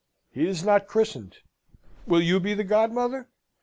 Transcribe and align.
"He 0.31 0.47
is 0.47 0.63
not 0.65 0.87
christened. 0.87 1.37
Will 2.07 2.21
you 2.23 2.39
be 2.39 2.55
the 2.55 2.63
godmother? 2.63 3.29